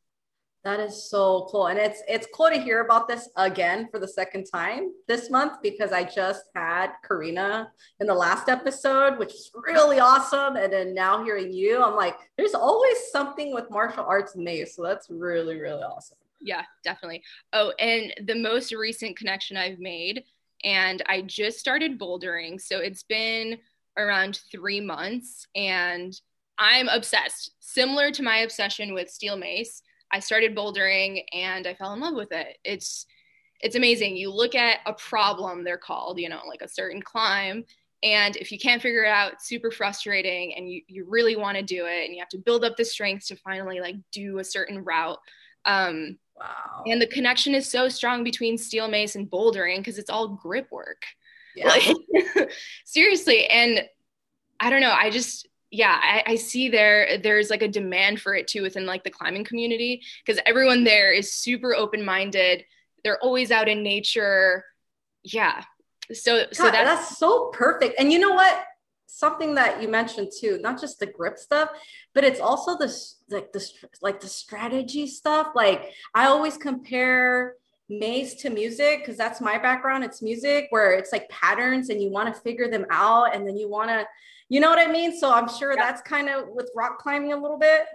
[0.64, 1.66] That is so cool.
[1.66, 5.55] And it's it's cool to hear about this again for the second time this month
[5.62, 10.57] because I just had Karina in the last episode, which is really awesome.
[10.57, 14.77] And then now hearing you, I'm like, there's always something with martial arts and mace.
[14.77, 17.22] So that's really, really awesome yeah, definitely.
[17.53, 20.25] Oh, and the most recent connection I've made,
[20.64, 22.61] and I just started bouldering.
[22.61, 23.59] So it's been
[23.96, 26.12] around three months, and
[26.59, 27.53] I'm obsessed.
[27.61, 32.14] Similar to my obsession with steel mace, I started bouldering and I fell in love
[32.14, 32.59] with it.
[32.64, 33.07] It's
[33.61, 34.16] it's amazing.
[34.16, 37.64] You look at a problem, they're called, you know, like a certain climb.
[38.03, 41.57] And if you can't figure it out, it's super frustrating and you, you really want
[41.57, 44.40] to do it and you have to build up the strength to finally like do
[44.40, 45.18] a certain route.
[45.64, 46.83] Um, Wow.
[46.87, 50.68] And the connection is so strong between steel mace and bouldering because it's all grip
[50.70, 51.03] work.
[51.55, 51.68] Yeah.
[51.68, 52.51] Like,
[52.85, 53.46] seriously.
[53.46, 53.83] And
[54.59, 54.92] I don't know.
[54.92, 58.87] I just, yeah, I, I, see there there's like a demand for it too within
[58.87, 62.65] like the climbing community because everyone there is super open minded.
[63.03, 64.65] They're always out in nature.
[65.25, 65.65] Yeah.
[66.13, 67.99] So God, so that's, that's so perfect.
[67.99, 68.65] And you know what?
[69.15, 71.69] something that you mentioned too, not just the grip stuff,
[72.15, 73.65] but it's also this like the
[74.01, 75.49] like the strategy stuff.
[75.55, 77.57] Like I always compare
[77.91, 80.03] mace to music because that's my background.
[80.03, 83.57] It's music where it's like patterns and you want to figure them out and then
[83.57, 84.07] you want to,
[84.53, 85.17] you know what I mean?
[85.19, 85.83] So I'm sure yeah.
[85.83, 87.87] that's kind of with rock climbing a little bit.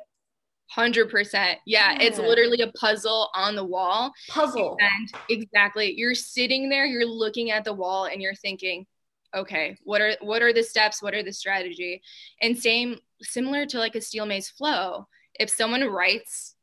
[0.71, 1.59] Hundred percent.
[1.67, 4.11] Yeah, yeah, it's literally a puzzle on the wall.
[4.27, 4.75] Puzzle.
[4.79, 5.93] And exactly.
[5.95, 8.87] You're sitting there, you're looking at the wall and you're thinking,
[9.35, 12.01] okay what are what are the steps what are the strategy
[12.41, 15.05] and same similar to like a steel mace flow
[15.37, 16.55] if someone writes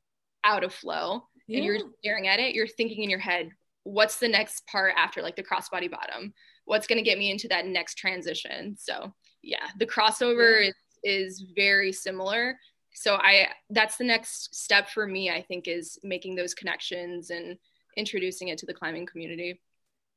[0.45, 1.59] out of flow yeah.
[1.59, 3.51] and you're staring at it you're thinking in your head
[3.83, 6.33] what's the next part after like the crossbody bottom
[6.65, 9.13] what's going to get me into that next transition so
[9.45, 10.71] yeah the crossover yeah.
[11.05, 12.59] is, is very similar.
[12.97, 17.59] So i that's the next step for me i think is making those connections and
[17.97, 19.61] introducing it to the climbing community.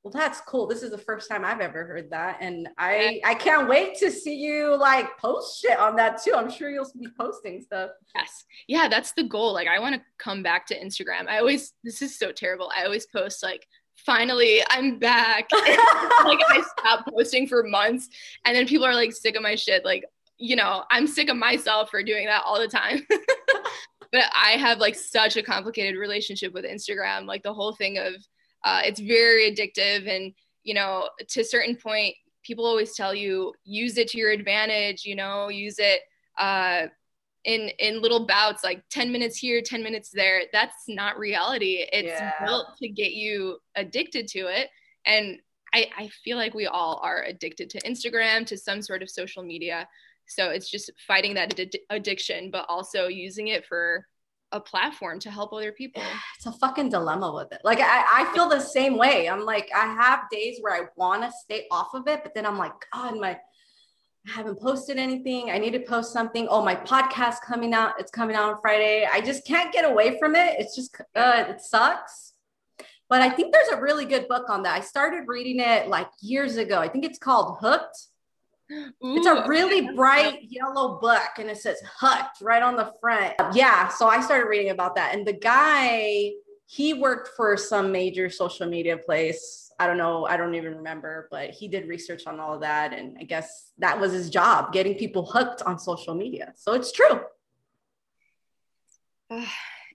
[0.03, 0.67] Well that's cool.
[0.67, 2.37] This is the first time i've ever heard that.
[2.39, 6.33] And i i can't wait to see you like post shit on that too.
[6.35, 7.91] I'm sure you'll be posting stuff.
[8.15, 8.45] Yes.
[8.67, 9.53] Yeah that's the goal.
[9.53, 11.27] Like i want to come back to instagram.
[11.27, 12.71] I always this is so terrible.
[12.75, 13.67] I always post like
[14.05, 15.49] finally i'm back.
[16.23, 18.09] Like i stopped posting for months
[18.45, 19.85] and then people are like sick of my shit.
[19.85, 20.03] Like
[20.37, 23.05] you know i'm sick of myself for doing that all the time.
[24.09, 27.25] But i have like such a complicated relationship with instagram.
[27.25, 28.13] Like the whole thing of
[28.63, 30.33] uh, it's very addictive and
[30.63, 35.03] you know to a certain point people always tell you use it to your advantage
[35.05, 36.01] you know use it
[36.37, 36.87] uh,
[37.47, 42.07] in in little bouts like 10 minutes here 10 minutes there that's not reality it's
[42.07, 42.33] yeah.
[42.45, 44.69] built to get you addicted to it
[45.05, 45.39] and
[45.73, 49.43] I, I feel like we all are addicted to instagram to some sort of social
[49.43, 49.87] media
[50.27, 54.05] so it's just fighting that ad- addiction but also using it for
[54.53, 56.01] a platform to help other people.
[56.37, 57.59] It's a fucking dilemma with it.
[57.65, 59.27] Like I, I feel the same way.
[59.27, 62.45] I'm like, I have days where I want to stay off of it, but then
[62.45, 63.37] I'm like, God, my
[64.27, 65.51] I haven't posted anything.
[65.51, 66.47] I need to post something.
[66.49, 67.93] Oh, my podcast coming out.
[67.97, 69.07] It's coming out on Friday.
[69.09, 70.55] I just can't get away from it.
[70.59, 72.33] It's just uh, it sucks.
[73.09, 74.75] But I think there's a really good book on that.
[74.75, 76.79] I started reading it like years ago.
[76.79, 77.97] I think it's called Hooked
[78.69, 83.33] Ooh, it's a really bright yellow book and it says hooked right on the front.
[83.53, 83.87] Yeah.
[83.87, 85.15] So I started reading about that.
[85.15, 86.31] And the guy,
[86.65, 89.66] he worked for some major social media place.
[89.79, 90.25] I don't know.
[90.25, 92.93] I don't even remember, but he did research on all of that.
[92.93, 96.53] And I guess that was his job, getting people hooked on social media.
[96.55, 97.21] So it's true.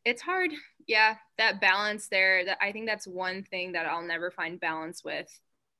[0.04, 0.52] it's hard.
[0.86, 1.16] Yeah.
[1.38, 5.28] That balance there, that I think that's one thing that I'll never find balance with.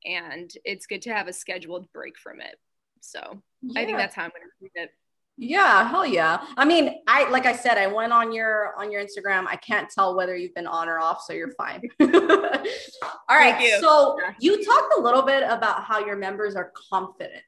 [0.04, 2.58] And it's good to have a scheduled break from it
[3.02, 3.80] so yeah.
[3.80, 4.90] I think that's how I'm going to read it.
[5.38, 6.44] Yeah, hell yeah.
[6.56, 9.46] I mean, I like I said, I went on your on your Instagram.
[9.46, 11.80] I can't tell whether you've been on or off, so you're fine.
[12.00, 12.08] All
[13.30, 13.60] right.
[13.60, 13.80] You.
[13.80, 17.42] So you talked a little bit about how your members are confident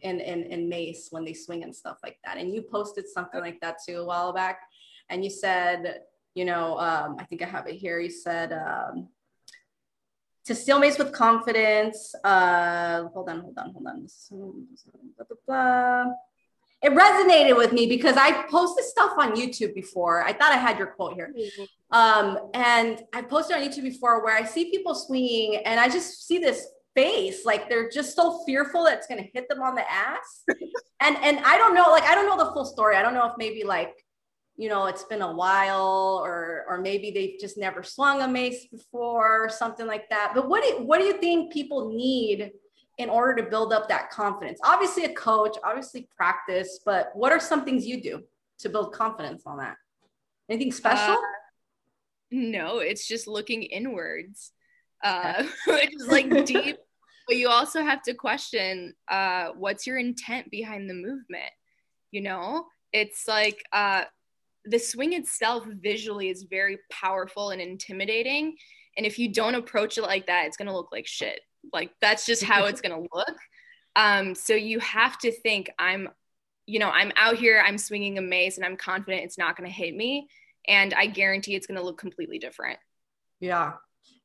[0.00, 2.36] in, in in mace when they swing and stuff like that.
[2.36, 4.60] And you posted something like that too a while back.
[5.08, 6.00] And you said,
[6.34, 7.98] you know, um, I think I have it here.
[7.98, 9.08] You said um,
[10.44, 12.14] to steel mace with confidence.
[12.22, 14.06] Uh, hold on, hold on, hold on.
[15.16, 16.12] Blah, blah, blah
[16.82, 20.22] it resonated with me because I posted stuff on YouTube before.
[20.22, 21.34] I thought I had your quote here.
[21.90, 26.26] Um, and I posted on YouTube before where I see people swinging and I just
[26.26, 29.74] see this face like they're just so fearful that it's going to hit them on
[29.74, 30.44] the ass.
[31.00, 32.96] and and I don't know like I don't know the full story.
[32.96, 33.94] I don't know if maybe like
[34.56, 38.66] you know it's been a while or or maybe they've just never swung a mace
[38.66, 40.32] before or something like that.
[40.34, 42.52] But what do, what do you think people need
[42.98, 44.58] in order to build up that confidence?
[44.62, 48.22] Obviously, a coach, obviously, practice, but what are some things you do
[48.58, 49.76] to build confidence on that?
[50.48, 51.14] Anything special?
[51.14, 51.20] Uh,
[52.30, 54.52] no, it's just looking inwards.
[55.02, 56.78] Uh, it's just like deep,
[57.26, 61.50] but you also have to question uh, what's your intent behind the movement?
[62.10, 64.04] You know, it's like uh,
[64.64, 68.56] the swing itself visually is very powerful and intimidating.
[68.96, 71.40] And if you don't approach it like that, it's going to look like shit.
[71.72, 73.36] Like that's just how it's going to look.
[73.94, 76.08] Um, so you have to think I'm,
[76.66, 79.68] you know, I'm out here, I'm swinging a mace and I'm confident it's not going
[79.68, 80.28] to hit me.
[80.68, 82.78] And I guarantee it's going to look completely different.
[83.40, 83.74] Yeah.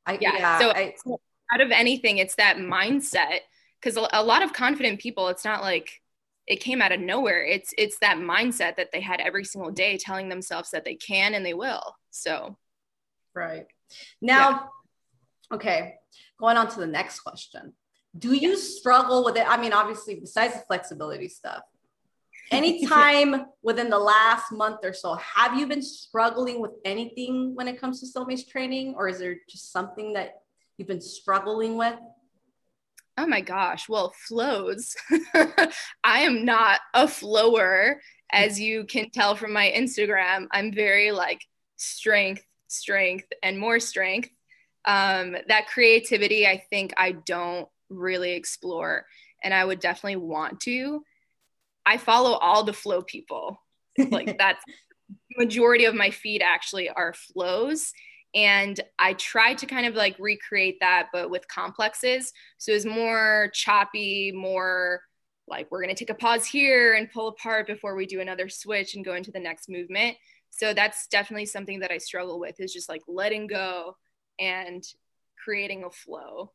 [0.04, 0.36] I, yeah.
[0.36, 0.94] yeah so I,
[1.52, 3.40] out of anything, it's that mindset.
[3.80, 6.00] Cause a, a lot of confident people, it's not like,
[6.44, 7.44] it came out of nowhere.
[7.44, 11.34] It's it's that mindset that they had every single day telling themselves that they can
[11.34, 11.94] and they will.
[12.10, 12.56] So
[13.32, 13.66] right.
[14.20, 15.56] Now yeah.
[15.56, 15.94] okay,
[16.42, 17.72] going on to the next question.
[18.18, 19.46] Do you struggle with it?
[19.48, 21.62] I mean, obviously, besides the flexibility stuff,
[22.50, 23.44] anytime yeah.
[23.62, 28.12] within the last month or so, have you been struggling with anything when it comes
[28.12, 30.40] to mace training, or is there just something that
[30.76, 31.94] you've been struggling with?
[33.16, 33.88] Oh my gosh.
[33.88, 34.96] Well, flows.
[36.02, 38.00] I am not a flower,
[38.32, 40.48] as you can tell from my Instagram.
[40.50, 41.42] I'm very like
[41.76, 44.30] strength, strength, and more strength
[44.84, 49.06] um, that creativity i think i don't really explore
[49.42, 51.02] and i would definitely want to.
[51.84, 53.60] I follow all the flow people.
[53.98, 54.64] Like that's
[55.36, 57.92] majority of my feed actually are flows
[58.34, 62.32] and i try to kind of like recreate that but with complexes.
[62.58, 65.02] So it's more choppy more
[65.48, 68.48] like we're going to take a pause here and pull apart before we do another
[68.48, 70.16] switch and go into the next movement.
[70.50, 73.96] So that's definitely something that i struggle with is just like letting go
[74.38, 74.82] and
[75.42, 76.52] creating a flow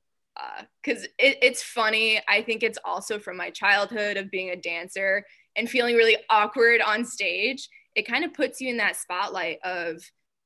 [0.83, 2.21] because uh, it, it's funny.
[2.27, 6.81] I think it's also from my childhood of being a dancer and feeling really awkward
[6.81, 7.67] on stage.
[7.95, 10.03] It kind of puts you in that spotlight of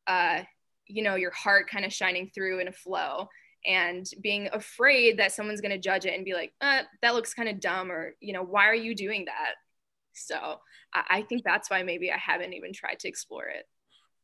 [0.07, 0.43] uh,
[0.87, 3.27] you know your heart kind of shining through in a flow
[3.65, 7.33] and being afraid that someone's going to judge it and be like uh, that looks
[7.33, 9.55] kind of dumb or you know why are you doing that?
[10.13, 10.59] So
[10.93, 13.65] I, I think that's why maybe i haven't even tried to explore it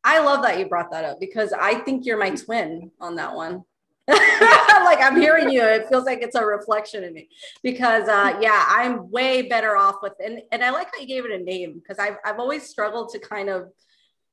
[0.04, 3.36] I love that you brought that up because I think you're my twin on that
[3.36, 3.64] one.
[4.08, 7.28] like I'm hearing you, it feels like it's a reflection in me
[7.62, 11.26] because uh, yeah, I'm way better off with and and I like how you gave
[11.26, 13.70] it a name because I've I've always struggled to kind of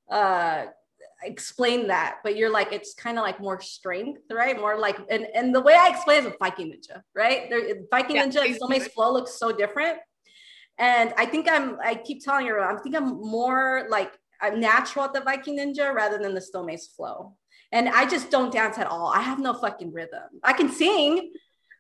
[0.08, 0.66] uh
[1.24, 4.58] explain that, but you're like it's kind of like more strength, right?
[4.58, 7.50] More like and and the way I explain it is a Viking Ninja, right?
[7.50, 8.54] There, Viking yeah, Ninja.
[8.54, 9.98] Still flow looks so different.
[10.78, 15.04] And I think I'm I keep telling you, I think I'm more like I'm natural
[15.06, 17.34] at the Viking Ninja rather than the Steel Mace flow.
[17.72, 19.08] And I just don't dance at all.
[19.08, 20.40] I have no fucking rhythm.
[20.42, 21.32] I can sing,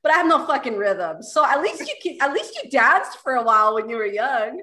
[0.02, 1.22] but I have no fucking rhythm.
[1.22, 4.06] So at least you can, at least you danced for a while when you were
[4.06, 4.60] young.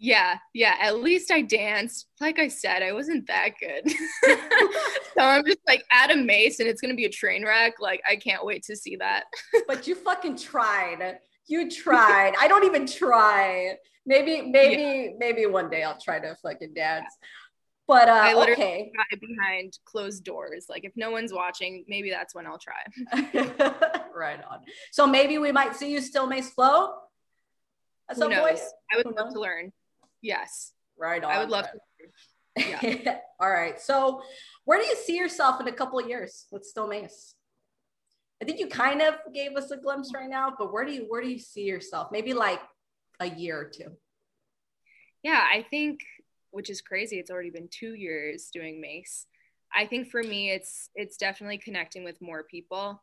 [0.00, 0.76] Yeah, yeah.
[0.80, 2.06] At least I danced.
[2.20, 3.90] Like I said, I wasn't that good.
[5.16, 7.80] so I'm just like at a mace and it's gonna be a train wreck.
[7.80, 9.24] Like I can't wait to see that.
[9.66, 11.18] but you fucking tried.
[11.48, 12.34] You tried.
[12.40, 13.74] I don't even try.
[14.08, 15.16] Maybe, maybe, yeah.
[15.18, 17.14] maybe one day I'll try to fucking dance.
[17.86, 18.92] But uh, I literally okay.
[19.20, 20.64] behind closed doors.
[20.68, 22.82] Like if no one's watching, maybe that's when I'll try.
[24.14, 24.60] right on.
[24.92, 26.94] So maybe we might see you steel Mace Flow
[28.08, 28.58] at some point.
[28.90, 29.34] I would Who love knows?
[29.34, 29.72] to learn.
[30.22, 30.72] Yes.
[30.98, 31.30] Right on.
[31.30, 31.72] I would love right.
[31.74, 32.08] to.
[32.82, 33.18] Yeah.
[33.40, 33.78] All right.
[33.80, 34.22] So
[34.64, 37.34] where do you see yourself in a couple of years with Steel Mace?
[38.42, 41.06] I think you kind of gave us a glimpse right now, but where do you
[41.08, 42.08] where do you see yourself?
[42.10, 42.60] Maybe like
[43.20, 43.92] a year or two?
[45.22, 46.00] Yeah, I think,
[46.50, 49.26] which is crazy, it's already been two years doing Mace.
[49.74, 53.02] I think for me, it's it's definitely connecting with more people.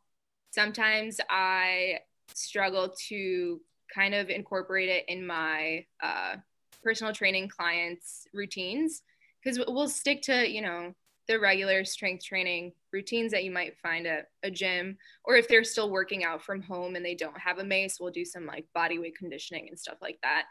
[0.52, 2.00] Sometimes I
[2.34, 3.62] struggle to
[3.94, 6.38] kind of incorporate it in my uh,
[6.84, 9.04] personal training clients routines
[9.44, 10.94] because we'll stick to you know
[11.28, 15.64] the regular strength training routines that you might find at a gym or if they're
[15.64, 18.66] still working out from home and they don't have a mace we'll do some like
[18.74, 20.46] body weight conditioning and stuff like that.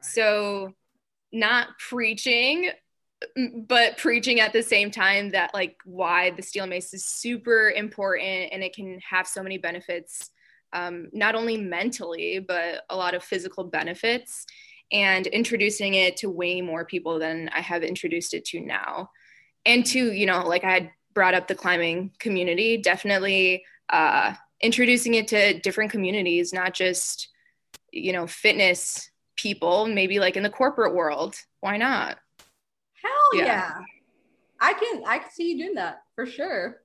[0.00, 0.74] So
[1.32, 2.70] not preaching
[3.66, 8.52] but preaching at the same time that like why the steel mace is super important
[8.52, 10.30] and it can have so many benefits
[10.72, 14.46] um, not only mentally but a lot of physical benefits
[14.92, 19.08] and introducing it to way more people than i have introduced it to now
[19.66, 25.14] and to you know like i had brought up the climbing community definitely uh, introducing
[25.14, 27.28] it to different communities not just
[27.92, 31.36] you know fitness people maybe like in the corporate world.
[31.60, 32.18] Why not?
[33.02, 33.72] Hell yeah, yeah.
[34.60, 36.80] i can i can see you doing that for sure.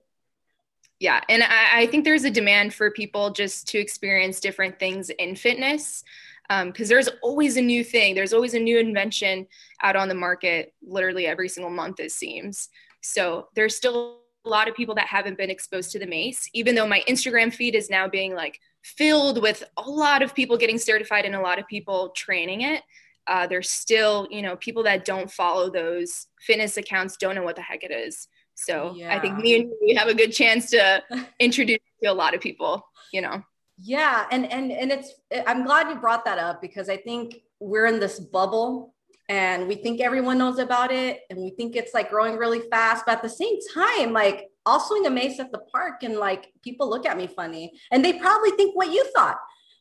[0.99, 5.09] Yeah and I, I think there's a demand for people just to experience different things
[5.09, 6.03] in fitness
[6.49, 8.15] because um, there's always a new thing.
[8.15, 9.45] There's always a new invention
[9.83, 12.69] out on the market literally every single month it seems.
[13.01, 16.73] So there's still a lot of people that haven't been exposed to the mace even
[16.73, 20.77] though my instagram feed is now being like filled with a lot of people getting
[20.77, 22.83] certified and a lot of people training it.
[23.27, 27.55] Uh, there's still you know people that don't follow those fitness accounts don't know what
[27.55, 28.27] the heck it is.
[28.55, 29.15] So yeah.
[29.15, 31.01] i think me and you have a good chance to
[31.39, 33.41] introduce to a lot of people you know
[33.81, 35.13] yeah and and and it's
[35.47, 38.93] i'm glad you brought that up because i think we're in this bubble
[39.29, 43.05] and we think everyone knows about it and we think it's like growing really fast
[43.05, 46.51] but at the same time like i'll swing a mace at the park and like
[46.61, 49.37] people look at me funny and they probably think what you thought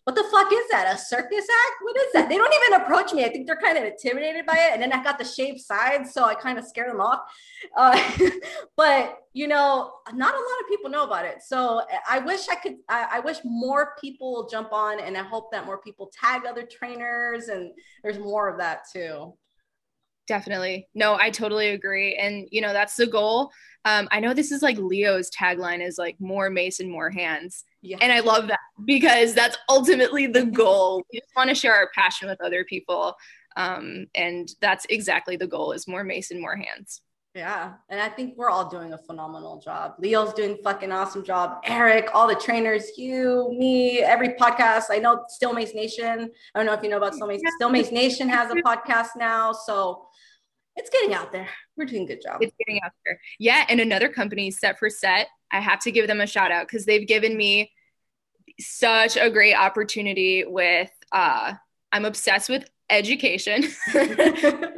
[0.09, 0.91] what the fuck is that?
[0.95, 1.77] A circus act?
[1.83, 2.31] What is that?
[2.31, 3.27] They don't even approach me.
[3.27, 4.73] I think they're kind of intimidated by it.
[4.73, 7.21] And then I got the shaved sides, so I kind of scare them off.
[7.77, 8.01] Uh,
[8.79, 11.43] but you know, not a lot of people know about it.
[11.43, 12.77] So I wish I could.
[12.89, 16.63] I, I wish more people jump on, and I hope that more people tag other
[16.63, 19.35] trainers, and there's more of that too.
[20.27, 20.89] Definitely.
[20.95, 22.17] No, I totally agree.
[22.17, 23.51] And, you know, that's the goal.
[23.85, 27.65] Um, I know this is like Leo's tagline is like more mace and more hands.
[27.83, 27.99] Yeah.
[28.01, 31.05] And I love that because that's ultimately the goal.
[31.13, 33.15] We just want to share our passion with other people.
[33.57, 37.03] Um, and that's exactly the goal is more mace and more hands.
[37.35, 37.75] Yeah.
[37.89, 39.95] And I think we're all doing a phenomenal job.
[39.99, 41.61] Leo's doing fucking awesome job.
[41.65, 44.85] Eric, all the trainers, you, me, every podcast.
[44.91, 46.31] I know Steel Mace Nation.
[46.55, 47.43] I don't know if you know about Steel Mace.
[47.57, 49.53] Steel Mace Nation has a podcast now.
[49.53, 50.07] So
[50.75, 51.49] it's getting out there.
[51.77, 52.39] We're doing a good job.
[52.41, 53.21] It's getting out there.
[53.39, 53.67] Yeah.
[53.69, 56.85] And another company, Set for Set, I have to give them a shout out because
[56.85, 57.73] they've given me
[58.61, 61.55] such a great opportunity with uh
[61.93, 63.63] I'm obsessed with education.
[63.93, 64.77] so it's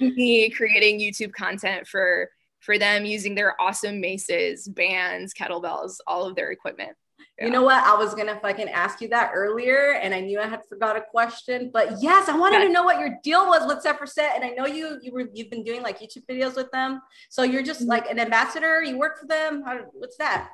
[0.00, 6.26] like me creating YouTube content for for them using their awesome maces, bands, kettlebells, all
[6.26, 6.96] of their equipment.
[7.40, 7.82] You know what?
[7.82, 11.00] I was gonna fucking ask you that earlier, and I knew I had forgot a
[11.00, 11.70] question.
[11.72, 14.44] But yes, I wanted to know what your deal was with Set for Set, and
[14.44, 17.00] I know you you were you've been doing like YouTube videos with them.
[17.30, 17.90] So you're just mm-hmm.
[17.90, 18.82] like an ambassador.
[18.82, 19.62] You work for them.
[19.64, 20.50] How, what's that?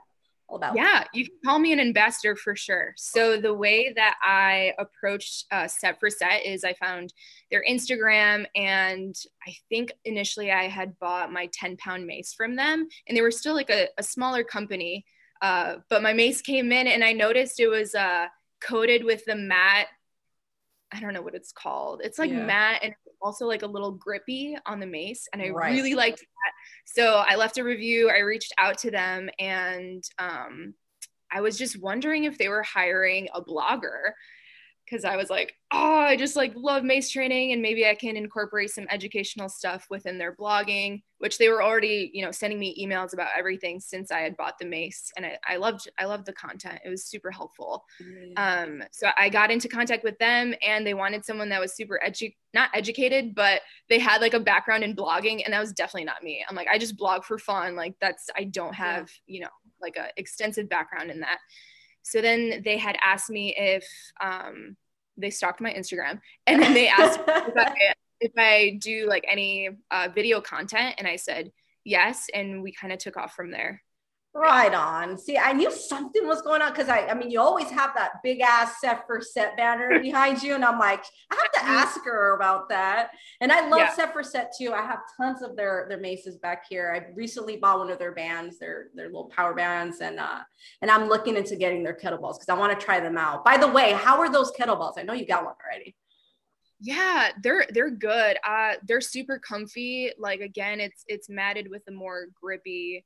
[0.49, 0.77] all about?
[0.77, 2.95] Yeah, you can call me an ambassador for sure.
[2.97, 7.13] So the way that I approached uh, Set for Set is I found
[7.51, 9.15] their Instagram, and
[9.47, 13.31] I think initially I had bought my 10 pound mace from them, and they were
[13.31, 15.05] still like a, a smaller company.
[15.41, 18.27] Uh, but my mace came in, and I noticed it was uh,
[18.61, 19.89] coated with the matte
[20.93, 22.01] I don't know what it's called.
[22.03, 22.45] It's like yeah.
[22.45, 25.29] matte and also like a little grippy on the mace.
[25.33, 25.73] And I right.
[25.73, 26.53] really liked that.
[26.87, 28.11] So I left a review.
[28.11, 30.75] I reached out to them and um,
[31.31, 34.13] I was just wondering if they were hiring a blogger
[34.89, 38.17] because I was like, oh, I just like love mace training and maybe I can
[38.17, 42.77] incorporate some educational stuff within their blogging, which they were already, you know, sending me
[42.83, 45.11] emails about everything since I had bought the mace.
[45.17, 46.81] And I, I loved, I loved the content.
[46.85, 47.85] It was super helpful.
[48.03, 48.33] Mm-hmm.
[48.37, 52.01] Um, so I got into contact with them and they wanted someone that was super
[52.07, 55.43] edu, not educated, but they had like a background in blogging.
[55.45, 56.45] And that was definitely not me.
[56.49, 57.77] I'm like, I just blog for fun.
[57.77, 59.35] Like that's, I don't have, yeah.
[59.35, 61.39] you know, like a extensive background in that.
[62.09, 63.87] So then they had asked me if
[64.21, 64.77] um,
[65.19, 69.69] they stalked my Instagram and then they asked if, I, if, I, do like any
[69.91, 70.95] uh, video content.
[70.97, 71.53] And I said
[71.85, 72.27] yes.
[72.33, 73.83] And we kind of took off from there.
[74.39, 75.19] Right on.
[75.19, 78.23] See, I knew something was going on because I, I mean, you always have that
[78.23, 81.03] big ass set for set banner behind you, and I'm like,
[81.33, 83.11] I have to ask her about that.
[83.41, 83.95] And I love yeah.
[83.95, 84.73] set for set too.
[84.73, 86.93] I have tons of their their maces back here.
[86.95, 90.41] I recently bought one of their bands, their their little power bands, and uh,
[90.83, 93.45] and I'm looking into getting their kettlebells because I want to try them out.
[93.45, 94.95] By the way, how are those kettlebells?
[94.99, 95.97] I know you got one already.
[96.81, 98.37] Yeah, they're they're good.
[98.47, 100.13] Uh, they're super comfy.
[100.17, 103.05] Like again, it's it's matted with a more grippy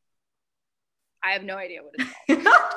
[1.25, 1.95] I have no idea what
[2.29, 2.77] it's called.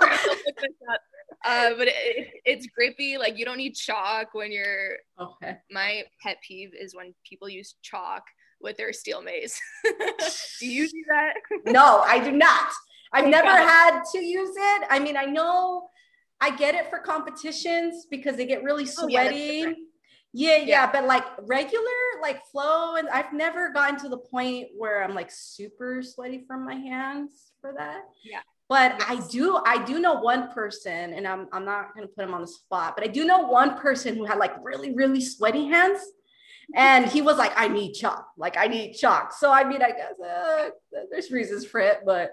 [1.45, 3.17] uh, but it, it's grippy.
[3.17, 4.97] Like you don't need chalk when you're.
[5.19, 5.57] Okay.
[5.71, 8.23] My pet peeve is when people use chalk
[8.61, 9.59] with their steel mace.
[10.59, 11.33] do you do that?
[11.71, 12.71] no, I do not.
[13.13, 14.83] I've never had to use it.
[14.89, 15.87] I mean, I know
[16.41, 19.63] I get it for competitions because they get really sweaty.
[19.63, 19.73] Oh, yeah,
[20.33, 21.85] yeah, yeah, yeah, but like regular,
[22.25, 26.65] like flow, and I've never gotten to the point where I'm like super sweaty from
[26.65, 28.01] my hands for that.
[28.23, 28.39] Yeah.
[28.67, 29.05] But yes.
[29.07, 32.41] I do, I do know one person, and I'm I'm not gonna put him on
[32.41, 35.99] the spot, but I do know one person who had like really, really sweaty hands.
[36.75, 38.25] And he was like, I need chalk.
[38.37, 39.33] Like, I need chalk.
[39.33, 40.69] So, I mean, I guess uh,
[41.11, 42.31] there's reasons for it, but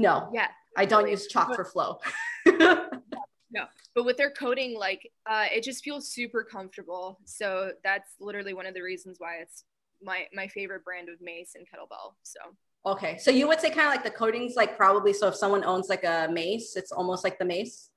[0.00, 0.30] no.
[0.34, 0.48] Yeah.
[0.76, 2.00] I don't use chalk for flow.
[2.46, 7.18] no but with their coating like uh, it just feels super comfortable.
[7.24, 9.64] So that's literally one of the reasons why it's
[10.02, 12.40] my my favorite brand of mace and kettlebell so.
[12.84, 15.64] Okay so you would say kind of like the coatings like probably so if someone
[15.64, 17.90] owns like a mace it's almost like the mace?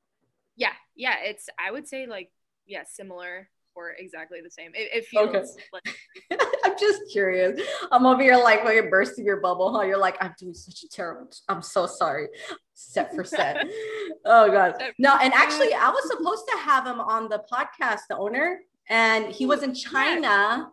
[0.56, 2.32] Yeah yeah it's i would say like
[2.68, 4.72] yeah similar or exactly the same.
[4.74, 5.44] It, it feels okay.
[5.74, 7.60] like I'm just curious.
[7.92, 9.84] I'm over here like when you're bursting your bubble, huh?
[9.84, 11.30] You're like, I'm doing such a terrible.
[11.50, 12.30] I'm so sorry.
[12.74, 13.68] Set for set.
[14.26, 14.82] oh god.
[14.98, 19.28] No, and actually, I was supposed to have him on the podcast, the owner, and
[19.28, 20.72] he was in oh, China,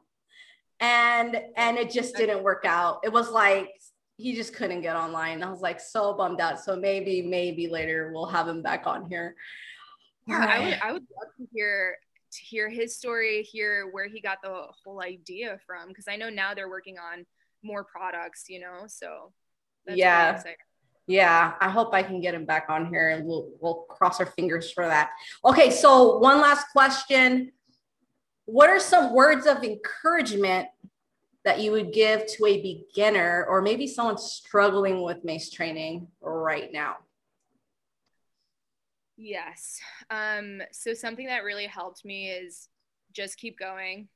[0.80, 3.00] and and it just didn't work out.
[3.04, 3.70] It was like
[4.16, 5.42] he just couldn't get online.
[5.42, 6.60] I was like so bummed out.
[6.60, 9.34] So maybe maybe later we'll have him back on here.
[10.26, 11.96] Yeah, I would I would love to hear
[12.32, 15.88] to hear his story, hear where he got the whole idea from.
[15.88, 17.24] Because I know now they're working on
[17.62, 18.84] more products, you know.
[18.86, 19.32] So
[19.86, 20.42] yeah.
[21.08, 24.26] Yeah, I hope I can get him back on here and we'll we'll cross our
[24.26, 25.10] fingers for that.
[25.44, 27.52] Okay, so one last question.
[28.44, 30.68] What are some words of encouragement
[31.44, 36.72] that you would give to a beginner or maybe someone struggling with mace training right
[36.72, 36.98] now?
[39.16, 39.80] Yes.
[40.10, 42.68] Um, so something that really helped me is
[43.12, 44.08] just keep going.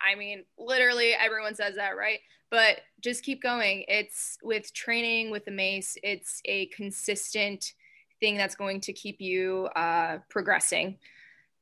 [0.00, 2.20] I mean, literally everyone says that, right?
[2.50, 3.84] But just keep going.
[3.88, 7.72] It's with training with the mace, it's a consistent
[8.18, 10.98] thing that's going to keep you uh, progressing.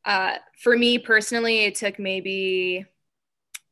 [0.05, 2.87] Uh, for me personally, it took maybe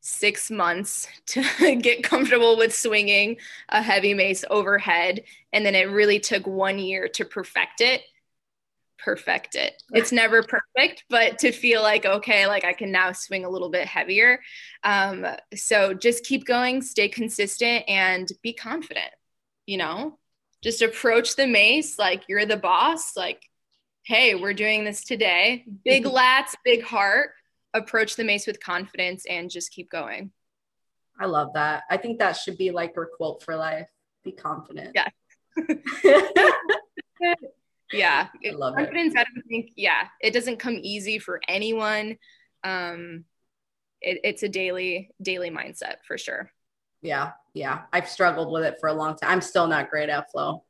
[0.01, 1.43] six months to
[1.77, 3.37] get comfortable with swinging
[3.69, 5.25] a heavy mace overhead.
[5.53, 8.03] And then it really took one year to perfect it
[8.99, 9.83] perfect it.
[9.93, 13.71] It's never perfect, but to feel like, okay, like I can now swing a little
[13.71, 14.41] bit heavier.
[14.85, 19.11] Um, so just keep going, stay consistent, and be confident,
[19.67, 20.19] you know?
[20.63, 23.43] Just approach the mace like you're the boss, like,
[24.05, 25.65] hey, we're doing this today.
[25.85, 26.17] Big mm-hmm.
[26.17, 27.31] lats, big heart.
[27.75, 30.31] Approach the mace with confidence and just keep going.
[31.19, 31.85] I love that.
[31.91, 33.89] I think that should be like your quote for life.
[34.25, 34.95] Be confident.
[34.95, 35.09] Yeah.
[37.93, 38.29] yeah.
[38.45, 39.21] I love confidence it.
[39.21, 42.17] i don't think yeah it doesn't come easy for anyone.
[42.65, 43.25] Um
[44.01, 46.51] it, it's a daily daily mindset for sure.
[47.03, 47.83] Yeah yeah.
[47.93, 50.65] I've struggled with it for a long time i'm still not great at flow.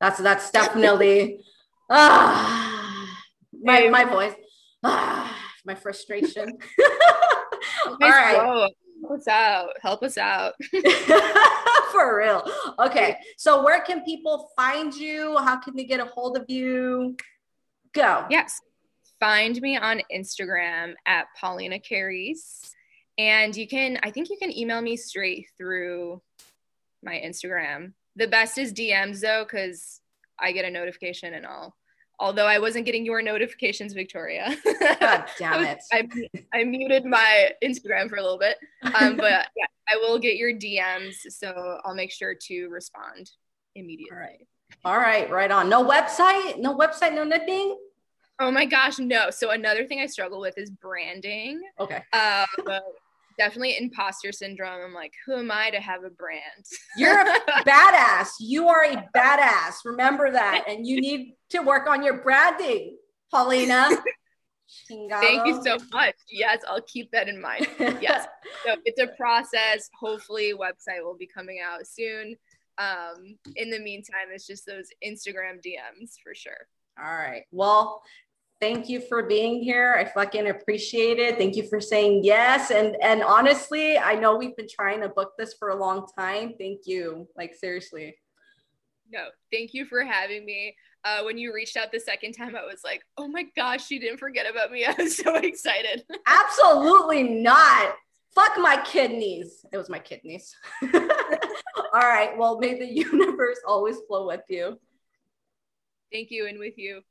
[0.00, 1.40] That's that's definitely
[1.90, 3.08] ah
[3.62, 4.34] my, my voice
[4.84, 6.58] ah, my frustration.
[7.86, 8.70] All right.
[9.02, 9.70] help us out.
[9.82, 10.54] Help us out
[11.96, 12.48] for real.
[12.78, 13.16] Okay.
[13.36, 15.36] So where can people find you?
[15.38, 17.16] How can they get a hold of you?
[17.92, 18.26] Go.
[18.30, 18.60] Yes.
[19.18, 22.74] Find me on Instagram at Paulina Caris.
[23.18, 26.20] And you can, I think you can email me straight through
[27.02, 27.94] my Instagram.
[28.16, 30.00] The best is DMs though, because
[30.38, 31.74] I get a notification and I'll
[32.18, 34.56] although I wasn't getting your notifications, Victoria.
[35.00, 35.78] God damn it.
[35.92, 36.08] I,
[36.54, 38.56] I, muted my Instagram for a little bit.
[38.82, 41.14] Um, but yeah, I will get your DMs.
[41.28, 43.30] So I'll make sure to respond
[43.74, 44.16] immediately.
[44.16, 44.46] All right.
[44.84, 45.30] All right.
[45.30, 45.68] Right on.
[45.68, 46.58] No website?
[46.58, 47.14] No website?
[47.14, 47.76] No nothing?
[48.38, 49.30] Oh my gosh, no.
[49.30, 51.62] So another thing I struggle with is branding.
[51.80, 52.02] Okay.
[52.12, 52.44] Uh,
[53.38, 54.80] definitely imposter syndrome.
[54.84, 56.64] I'm like, who am I to have a brand?
[56.96, 58.28] You're a badass.
[58.40, 59.76] You are a badass.
[59.84, 60.64] Remember that.
[60.68, 62.96] And you need to work on your branding,
[63.30, 63.90] Paulina.
[64.88, 66.16] Thank you so much.
[66.30, 67.68] Yes, I'll keep that in mind.
[67.78, 68.26] Yes.
[68.64, 69.88] so it's a process.
[69.98, 72.36] Hopefully, website will be coming out soon.
[72.78, 76.66] Um, in the meantime, it's just those Instagram DMs for sure.
[76.98, 77.44] All right.
[77.52, 78.02] Well,
[78.60, 79.96] thank you for being here.
[79.98, 81.38] I fucking appreciate it.
[81.38, 82.70] Thank you for saying yes.
[82.70, 86.54] And and honestly, I know we've been trying to book this for a long time.
[86.58, 87.28] Thank you.
[87.36, 88.16] Like seriously.
[89.12, 90.74] No, thank you for having me.
[91.04, 94.00] Uh, when you reached out the second time, I was like, oh my gosh, you
[94.00, 94.84] didn't forget about me.
[94.86, 96.02] I was so excited.
[96.26, 97.94] Absolutely not.
[98.34, 99.64] Fuck my kidneys.
[99.72, 100.54] It was my kidneys.
[100.94, 102.36] All right.
[102.36, 104.78] Well, may the universe always flow with you.
[106.12, 107.02] Thank you and with you.